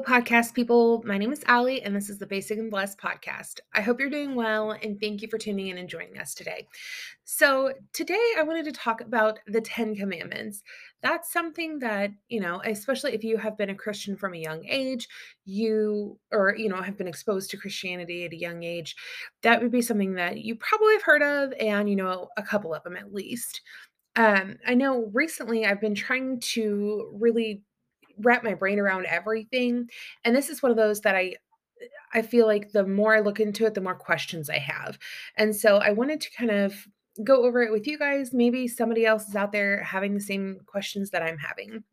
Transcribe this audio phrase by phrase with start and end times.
[0.00, 1.02] Podcast people.
[1.04, 3.60] My name is Ali, and this is the Basic and Blessed podcast.
[3.74, 6.66] I hope you're doing well, and thank you for tuning in and joining us today.
[7.24, 10.62] So, today I wanted to talk about the Ten Commandments.
[11.02, 14.64] That's something that, you know, especially if you have been a Christian from a young
[14.66, 15.08] age,
[15.44, 18.94] you, or, you know, have been exposed to Christianity at a young age,
[19.42, 22.74] that would be something that you probably have heard of, and, you know, a couple
[22.74, 23.62] of them at least.
[24.16, 27.62] Um, I know recently I've been trying to really
[28.20, 29.88] wrap my brain around everything.
[30.24, 31.36] And this is one of those that I
[32.12, 34.98] I feel like the more I look into it, the more questions I have.
[35.36, 36.74] And so I wanted to kind of
[37.22, 38.32] go over it with you guys.
[38.32, 41.84] Maybe somebody else is out there having the same questions that I'm having.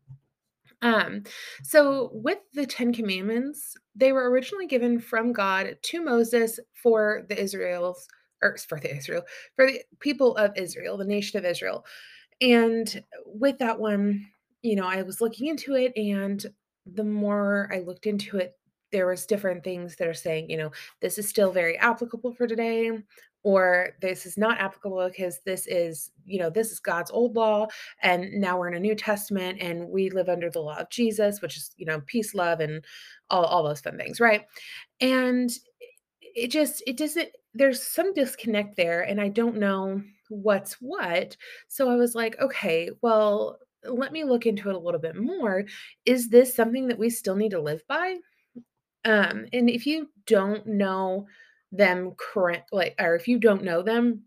[0.82, 1.22] Um,
[1.62, 7.40] so with the 10 commandments, they were originally given from God to Moses for the
[7.40, 8.06] Israel's
[8.42, 9.22] or for the Israel,
[9.54, 11.86] for the people of Israel, the nation of Israel.
[12.40, 14.26] And with that one,
[14.66, 16.44] you know, I was looking into it and
[16.86, 18.54] the more I looked into it,
[18.92, 22.46] there was different things that are saying, you know, this is still very applicable for
[22.46, 22.90] today
[23.42, 27.66] or this is not applicable because this is, you know, this is God's old law
[28.02, 31.40] and now we're in a new testament and we live under the law of Jesus,
[31.40, 32.84] which is, you know, peace, love and
[33.30, 34.44] all all those fun things, right?
[35.00, 35.50] And
[36.20, 41.36] it just it doesn't there's some disconnect there and I don't know what's what.
[41.68, 43.58] So I was like, okay, well,
[43.88, 45.64] let me look into it a little bit more.
[46.04, 48.16] Is this something that we still need to live by?
[49.04, 51.26] Um, and if you don't know
[51.72, 54.22] them correct, like, or if you don't know them,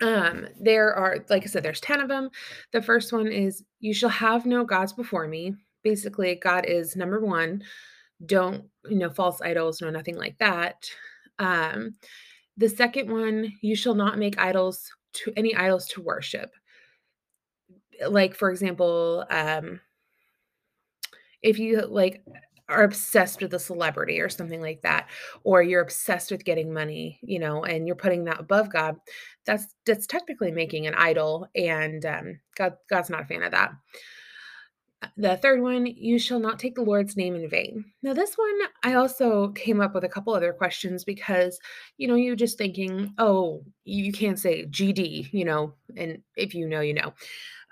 [0.00, 2.30] um, there are, like I said, there's 10 of them.
[2.72, 5.54] The first one is, You shall have no gods before me.
[5.82, 7.62] Basically, God is number one.
[8.24, 10.88] Don't, you know, false idols, no, nothing like that.
[11.38, 11.96] Um,
[12.56, 16.50] the second one, You shall not make idols to any idols to worship.
[18.08, 19.80] Like, for example, um,
[21.42, 22.22] if you like
[22.68, 25.08] are obsessed with a celebrity or something like that
[25.42, 28.96] or you're obsessed with getting money you know and you're putting that above god
[29.44, 33.70] that's that's technically making an idol and um, god god's not a fan of that
[35.16, 38.58] the third one you shall not take the lord's name in vain now this one
[38.82, 41.58] i also came up with a couple other questions because
[41.96, 46.68] you know you're just thinking oh you can't say gd you know and if you
[46.68, 47.12] know you know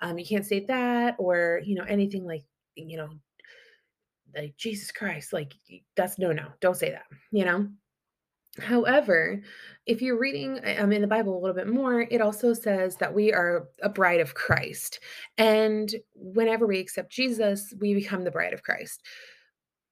[0.01, 2.45] um, you can't say that or you know anything like
[2.75, 3.09] you know
[4.35, 5.55] like, Jesus Christ, like,
[5.97, 7.69] that's no, no, don't say that, you know?
[8.61, 9.41] However,
[9.87, 13.15] if you're reading, um, in the Bible a little bit more, it also says that
[13.15, 15.01] we are a bride of Christ,
[15.39, 19.03] and whenever we accept Jesus, we become the bride of Christ.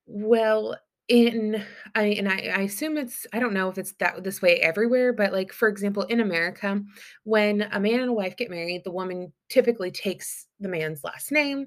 [0.06, 0.76] Well,
[1.08, 4.60] in I and I I assume it's I don't know if it's that this way
[4.60, 6.80] everywhere, but, like, for example, in America,
[7.24, 11.32] when a man and a wife get married, the woman typically takes the man's last
[11.32, 11.66] name,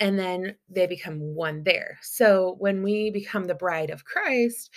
[0.00, 1.98] and then they become one there.
[2.02, 4.70] So, when we become the bride of Christ,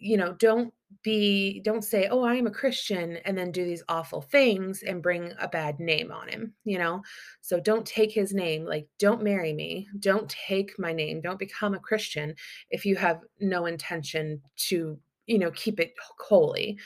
[0.00, 3.82] you know, don't be don't say, "Oh, I am a Christian," and then do these
[3.88, 7.02] awful things and bring a bad name on him, you know?
[7.40, 11.74] So don't take his name, like, don't marry me, don't take my name, don't become
[11.74, 12.34] a Christian
[12.70, 16.78] if you have no intention to, you know, keep it holy.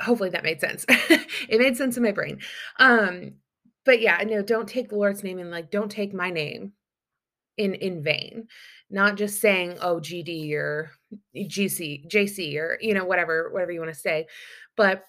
[0.00, 0.84] Hopefully that made sense.
[1.48, 2.40] It made sense in my brain.
[2.78, 3.34] Um,
[3.84, 6.72] but yeah, no, don't take the Lord's name and, like, don't take my name
[7.58, 8.48] in in vain.
[8.90, 10.92] Not just saying, "Oh, GD," or
[11.36, 14.26] GC JC, or, you know, whatever whatever you wanna say,
[14.76, 15.04] but,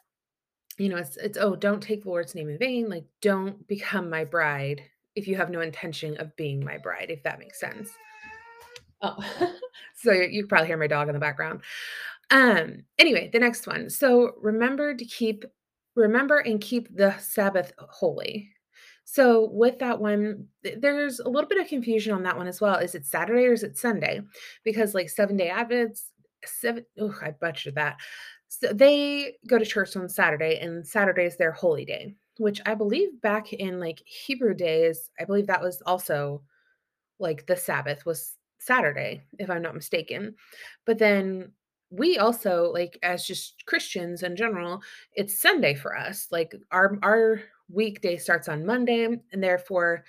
[0.78, 4.10] you know, it's it's, "Oh, don't take the Lord's name in vain," like, don't become
[4.10, 4.84] my bride
[5.16, 7.90] if you have no intention of being my bride, if that makes sense.
[9.02, 9.18] Oh,
[9.96, 11.62] so you probably hear my dog in the background.
[12.32, 13.90] Um, anyway, the next one.
[13.90, 15.46] So remember to keep
[15.96, 18.52] remember and keep the Sabbath holy.
[19.12, 22.62] So with that one, th- there's a little bit of confusion on that one as
[22.62, 22.76] well.
[22.76, 24.22] Is it Saturday or is it Sunday?
[24.64, 26.12] Because like seven day Advents,
[26.46, 27.98] seven oh, I butchered that.
[28.50, 32.76] So they go to church on Saturday, and Saturday is their holy day, which I
[32.76, 36.44] believe back in like Hebrew days, I believe that was also
[37.18, 40.36] like the Sabbath was Saturday, if I'm not mistaken.
[40.86, 41.52] But then
[41.90, 44.84] we also like as just Christians in general,
[45.14, 46.28] it's Sunday for us.
[46.30, 50.04] Like our our weekday starts on Monday and therefore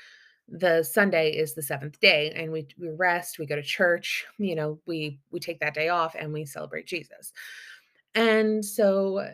[0.48, 4.54] the Sunday is the seventh day and we we rest, we go to church, you
[4.54, 7.32] know, we we take that day off and we celebrate Jesus.
[8.14, 9.28] And so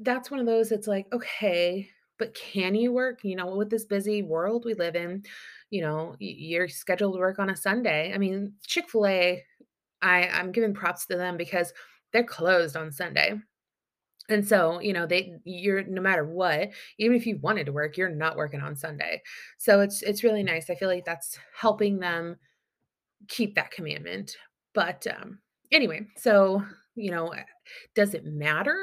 [0.00, 1.88] that's one of those it's like, okay,
[2.18, 3.20] but can you work?
[3.24, 5.24] You know, with this busy world we live in,
[5.70, 8.12] you know, you're scheduled to work on a Sunday.
[8.14, 9.42] I mean, Chick-fil-A,
[10.00, 11.72] I, I'm giving props to them because
[12.12, 13.34] they're closed on Sunday.
[14.28, 17.96] And so, you know, they you're no matter what, even if you wanted to work,
[17.96, 19.22] you're not working on Sunday.
[19.58, 20.70] So it's it's really nice.
[20.70, 22.36] I feel like that's helping them
[23.28, 24.36] keep that commandment.
[24.72, 25.40] But um,
[25.70, 26.62] anyway, so
[26.94, 27.42] you know, eh,
[27.94, 28.78] does it matter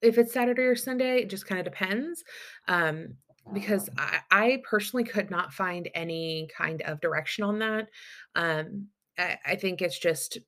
[0.00, 1.18] if it's Saturday or Sunday?
[1.18, 2.24] It just kind of depends.
[2.68, 3.16] Um,
[3.52, 7.88] because I, I personally could not find any kind of direction on that.
[8.36, 8.88] Um,
[9.18, 10.38] I, I think it's just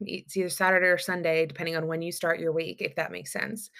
[0.00, 3.32] it's either Saturday or Sunday, depending on when you start your week, if that makes
[3.32, 3.70] sense.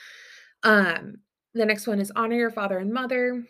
[0.63, 1.19] Um,
[1.55, 3.45] the next one is honor your father and mother.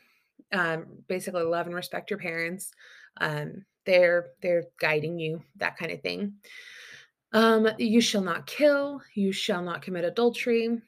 [0.53, 2.73] Um, basically, love and respect your parents.
[3.21, 6.35] Um, they're they're guiding you, that kind of thing.
[7.33, 9.03] Um, you shall not kill.
[9.15, 10.81] You shall not commit adultery,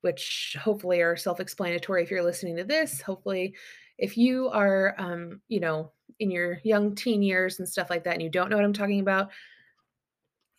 [0.00, 3.00] which hopefully are self-explanatory if you're listening to this.
[3.00, 3.54] Hopefully,
[3.98, 8.14] if you are, um, you know, in your young teen years and stuff like that,
[8.14, 9.30] and you don't know what I'm talking about,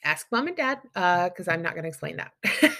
[0.04, 2.34] ask mom and dad because i'm not going to explain that.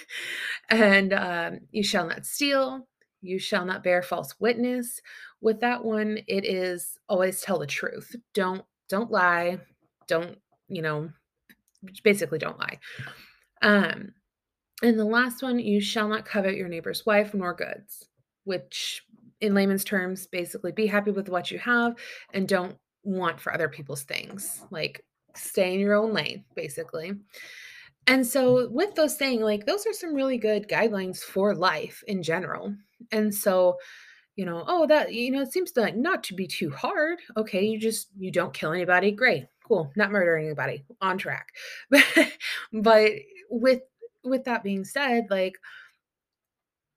[0.70, 2.86] And um, you shall not steal.
[3.22, 5.00] You shall not bear false witness.
[5.40, 8.14] With that one it is always tell the truth.
[8.34, 9.58] Don't don't lie.
[10.06, 10.38] Don't
[10.68, 11.10] you know
[12.02, 12.78] basically don't lie.
[13.62, 14.14] Um
[14.82, 18.06] and the last one you shall not covet your neighbor's wife nor goods
[18.44, 19.02] which
[19.40, 21.94] in layman's terms basically be happy with what you have
[22.32, 24.62] and don't want for other people's things.
[24.70, 27.12] Like stay in your own lane, basically.
[28.06, 28.26] And mm.
[28.26, 32.74] so, with those saying, like, those are some really good guidelines for life in general.
[33.12, 33.76] And so,
[34.36, 37.18] you know, oh, that, you know, it seems to like not to be too hard.
[37.36, 39.10] Okay, you just, you don't kill anybody.
[39.10, 41.48] Great, cool, not murdering anybody, on track.
[42.72, 43.10] but
[43.50, 43.82] with,
[44.24, 45.56] with that being said, like,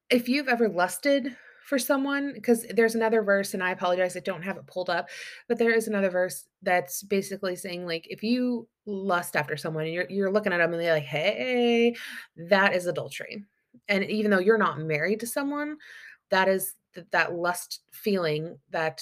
[0.10, 1.36] if you've ever lusted
[1.66, 5.10] for someone because there's another verse and I apologize I don't have it pulled up
[5.48, 9.94] but there is another verse that's basically saying like if you lust after someone and
[9.94, 11.96] you're you're looking at them and they're like hey
[12.50, 13.46] that is adultery
[13.88, 15.78] and even though you're not married to someone
[16.30, 19.02] that is that, that lust feeling that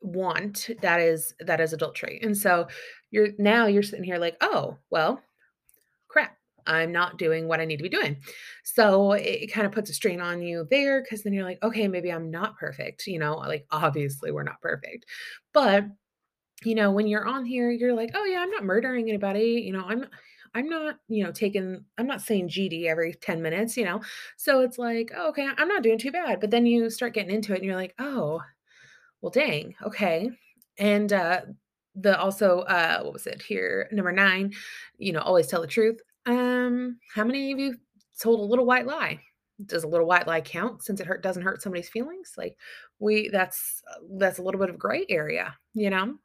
[0.00, 2.20] want that is that is adultery.
[2.22, 2.68] And so
[3.10, 5.20] you're now you're sitting here like oh well
[6.68, 8.18] I'm not doing what I need to be doing.
[8.64, 11.62] So it, it kind of puts a strain on you there because then you're like,
[11.62, 13.06] okay, maybe I'm not perfect.
[13.06, 15.06] You know, like obviously we're not perfect.
[15.52, 15.84] But,
[16.64, 19.62] you know, when you're on here, you're like, oh yeah, I'm not murdering anybody.
[19.64, 20.06] You know, I'm
[20.54, 24.00] I'm not, you know, taking, I'm not saying GD every 10 minutes, you know?
[24.36, 26.40] So it's like, oh, okay, I'm not doing too bad.
[26.40, 28.40] But then you start getting into it and you're like, oh,
[29.20, 30.30] well, dang, okay.
[30.78, 31.42] And uh,
[31.94, 33.88] the also, uh, what was it here?
[33.92, 34.52] Number nine,
[34.96, 36.00] you know, always tell the truth.
[36.28, 37.76] Um, how many of you
[38.20, 39.20] told a little white lie?
[39.66, 42.34] Does a little white lie count since it hurt doesn't hurt somebody's feelings?
[42.36, 42.56] Like
[43.00, 46.16] we that's uh, that's a little bit of gray area, you know?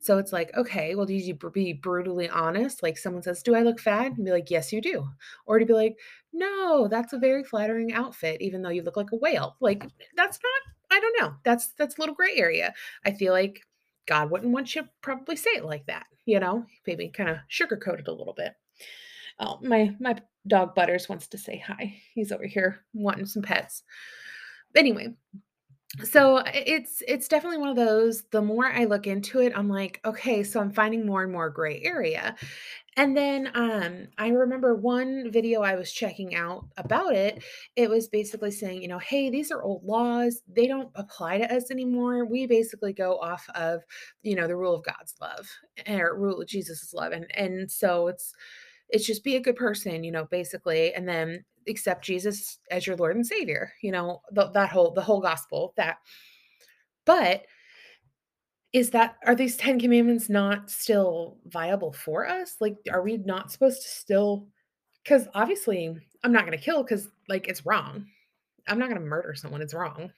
[0.00, 2.82] So it's like, okay, well, did you be brutally honest?
[2.82, 5.08] Like someone says, "Do I look fat?" And be like, "Yes, you do."
[5.46, 5.98] Or to be like,
[6.32, 9.84] "No, that's a very flattering outfit, even though you look like a whale." Like
[10.16, 10.96] that's not.
[10.96, 11.36] I don't know.
[11.44, 12.74] That's that's a little gray area.
[13.04, 13.62] I feel like
[14.06, 16.06] God wouldn't want you to probably say it like that.
[16.26, 18.54] You know, maybe kind of sugarcoat it a little bit.
[19.38, 20.16] Oh, my my
[20.46, 21.94] dog Butters wants to say hi.
[22.14, 23.82] He's over here wanting some pets.
[24.76, 25.14] Anyway,
[26.02, 30.00] so it's it's definitely one of those the more i look into it i'm like
[30.04, 32.34] okay so i'm finding more and more gray area
[32.96, 37.44] and then um i remember one video i was checking out about it
[37.76, 41.54] it was basically saying you know hey these are old laws they don't apply to
[41.54, 43.80] us anymore we basically go off of
[44.22, 45.48] you know the rule of god's love
[45.88, 48.34] or rule of jesus's love and and so it's
[48.94, 52.94] it's just be a good person, you know, basically, and then accept Jesus as your
[52.96, 55.98] Lord and Savior, you know, that whole the whole gospel that
[57.04, 57.44] but
[58.72, 62.56] is that are these 10 commandments not still viable for us?
[62.60, 64.46] Like are we not supposed to still
[65.04, 68.06] cuz obviously I'm not going to kill cuz like it's wrong.
[68.68, 70.12] I'm not going to murder someone, it's wrong.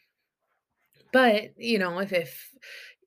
[1.13, 2.51] But, you know, if if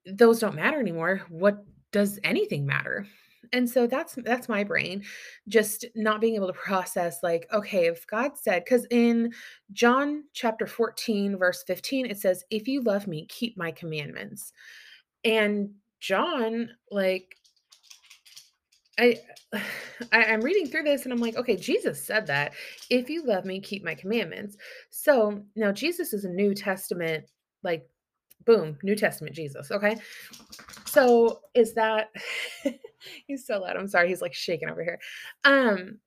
[0.06, 3.06] those don't matter anymore, what does anything matter?
[3.54, 5.04] And so that's that's my brain
[5.48, 9.34] just not being able to process like okay if God said cuz in
[9.72, 14.54] John chapter 14 verse 15 it says if you love me keep my commandments.
[15.24, 17.36] And John like
[19.00, 19.18] I,
[20.12, 22.54] I am reading through this and I'm like, okay, Jesus said that.
[22.90, 24.58] If you love me, keep my commandments.
[24.90, 27.26] So now Jesus is a New Testament,
[27.64, 27.88] like
[28.50, 29.72] boom, New Testament Jesus.
[29.72, 29.96] Okay.
[30.86, 32.10] So is that
[33.28, 33.78] he's so loud.
[33.78, 34.10] I'm sorry.
[34.10, 35.00] He's like shaking over here.
[35.44, 36.00] Um,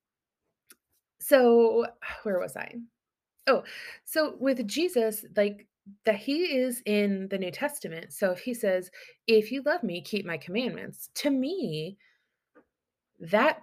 [1.21, 1.87] so
[2.25, 2.75] where was I?
[3.47, 3.63] Oh,
[4.05, 5.69] so with Jesus, like
[6.05, 8.13] that he is in the New Testament.
[8.13, 8.91] So if he says,
[9.29, 11.97] if you love me, keep my commandments, to me,
[13.21, 13.63] that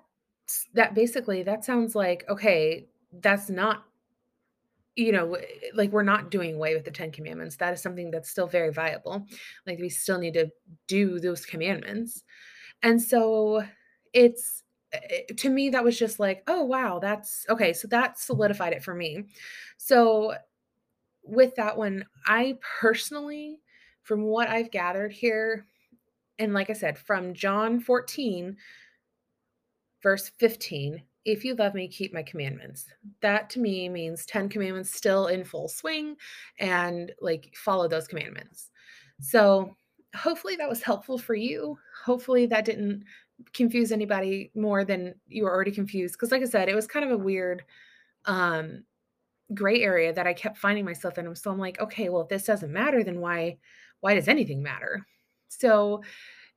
[0.74, 3.89] that basically that sounds like okay, that's not
[5.00, 5.38] you know,
[5.74, 7.56] like we're not doing away with the 10 commandments.
[7.58, 9.26] That is something that's still very viable.
[9.66, 10.50] Like we still need to
[10.88, 12.24] do those commandments.
[12.84, 13.64] And so
[14.14, 14.64] it's
[14.94, 18.84] eh, to me that was just like, "Oh wow, that's okay." So that solidified it
[18.84, 19.26] for me.
[19.78, 20.36] So
[21.24, 23.60] with that one, I personally
[24.04, 25.66] from what I've gathered here
[26.40, 28.58] and like I said, from John 14
[30.02, 32.86] verse 15 if you love me keep my commandments.
[33.22, 36.16] That to me means 10 commandments still in full swing
[36.60, 38.70] and like follow those commandments.
[39.20, 39.76] So
[40.16, 41.78] hopefully that was helpful for you.
[42.04, 43.04] Hopefully that didn't
[43.54, 47.06] confuse anybody more than you were already confused because like i said it was kind
[47.06, 47.64] of a weird
[48.26, 48.84] um
[49.54, 51.36] gray area that i kept finding myself in.
[51.36, 53.58] So i'm like okay well if this doesn't matter then why
[54.02, 55.06] why does anything matter?
[55.50, 56.04] So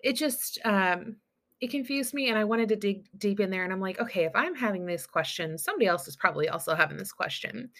[0.00, 1.16] it just um
[1.62, 4.24] it confused me and I wanted to dig deep in there and I'm like, okay,
[4.24, 7.70] if I'm having this question, somebody else is probably also having this question.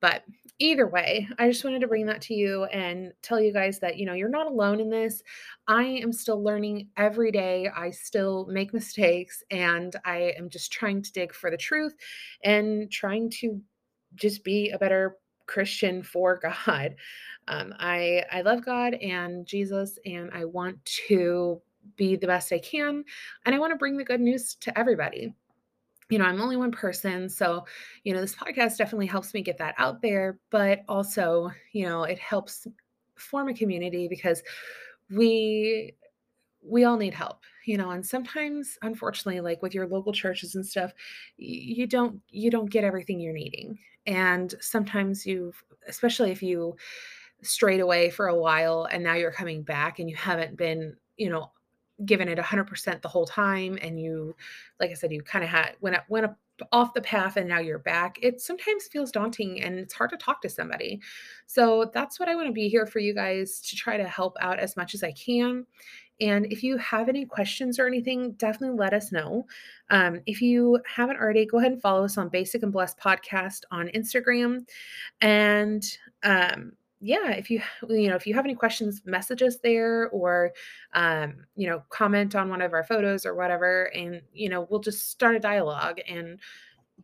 [0.00, 0.22] But
[0.58, 3.98] either way, I just wanted to bring that to you and tell you guys that,
[3.98, 5.22] you know, you're not alone in this.
[5.66, 7.68] I am still learning every day.
[7.76, 11.96] I still make mistakes and I am just trying to dig for the truth
[12.44, 13.60] and trying to
[14.14, 15.16] just be a better
[15.46, 16.94] Christian for God.
[17.46, 21.60] Um, I I love God and Jesus, and I want to
[21.96, 23.04] be the best I can.
[23.44, 25.34] And I want to bring the good news to everybody.
[26.10, 27.28] You know, I'm only one person.
[27.28, 27.66] So,
[28.04, 32.04] you know, this podcast definitely helps me get that out there, but also, you know,
[32.04, 32.66] it helps
[33.16, 34.42] form a community because
[35.10, 35.94] we
[36.62, 40.66] we all need help you know and sometimes unfortunately like with your local churches and
[40.66, 40.92] stuff
[41.36, 46.74] you don't you don't get everything you're needing and sometimes you've especially if you
[47.42, 51.30] strayed away for a while and now you're coming back and you haven't been you
[51.30, 51.50] know
[52.04, 54.34] given it 100% the whole time and you
[54.80, 56.38] like i said you kind of had went up went up
[56.72, 60.16] off the path and now you're back it sometimes feels daunting and it's hard to
[60.16, 61.00] talk to somebody.
[61.46, 64.36] So that's what i want to be here for you guys to try to help
[64.40, 65.66] out as much as i can
[66.20, 69.46] and if you have any questions or anything definitely let us know.
[69.90, 73.60] Um, if you haven't already go ahead and follow us on basic and blessed podcast
[73.70, 74.66] on instagram
[75.20, 75.84] and
[76.24, 80.52] um, yeah, if you you know if you have any questions, message us there or
[80.94, 84.80] um, you know comment on one of our photos or whatever, and you know we'll
[84.80, 86.40] just start a dialogue and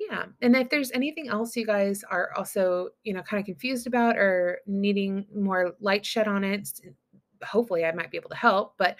[0.00, 0.24] yeah.
[0.42, 4.16] And if there's anything else you guys are also you know kind of confused about
[4.16, 6.68] or needing more light shed on it,
[7.44, 8.74] hopefully I might be able to help.
[8.78, 8.96] But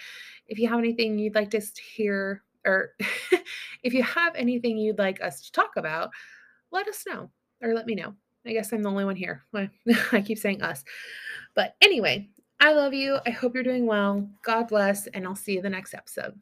[0.47, 1.61] if you have anything you'd like to
[1.97, 2.93] hear or
[3.83, 6.11] if you have anything you'd like us to talk about,
[6.71, 7.31] let us know
[7.63, 8.15] or let me know.
[8.47, 9.45] I guess I'm the only one here.
[10.13, 10.85] I keep saying us.
[11.55, 12.29] But anyway,
[12.61, 13.19] I love you.
[13.27, 14.29] I hope you're doing well.
[14.43, 16.39] God bless, and I'll see you the next episode.